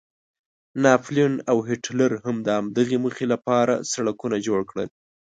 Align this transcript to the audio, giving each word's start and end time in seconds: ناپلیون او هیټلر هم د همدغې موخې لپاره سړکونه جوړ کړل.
ناپلیون 0.83 1.33
او 1.51 1.57
هیټلر 1.69 2.11
هم 2.23 2.35
د 2.45 2.47
همدغې 2.57 2.97
موخې 3.03 3.25
لپاره 3.33 3.73
سړکونه 3.93 4.37
جوړ 4.47 4.61
کړل. 4.69 4.87